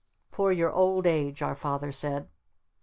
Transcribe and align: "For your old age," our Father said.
"For 0.31 0.51
your 0.51 0.73
old 0.73 1.05
age," 1.05 1.43
our 1.43 1.53
Father 1.53 1.91
said. 1.91 2.27